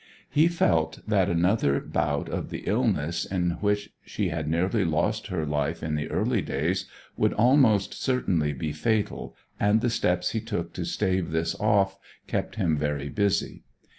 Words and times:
He 0.31 0.47
felt 0.47 0.99
that 1.07 1.29
another 1.29 1.79
bout 1.79 2.27
of 2.27 2.49
the 2.49 2.63
illness 2.65 3.23
in 3.23 3.51
which 3.61 3.91
she 4.03 4.29
had 4.29 4.47
nearly 4.47 4.83
lost 4.83 5.27
her 5.27 5.45
life 5.45 5.83
in 5.83 5.93
the 5.93 6.09
early 6.09 6.41
days 6.41 6.87
would 7.17 7.33
almost 7.33 7.93
certainly 8.01 8.51
be 8.51 8.71
fatal, 8.71 9.35
and 9.59 9.79
the 9.79 9.91
steps 9.91 10.31
he 10.31 10.41
took 10.41 10.73
to 10.73 10.85
stave 10.85 11.29
this 11.29 11.53
off 11.59 11.99
kept 12.25 12.55
him 12.55 12.75
very 12.75 13.09
busy. 13.09 13.61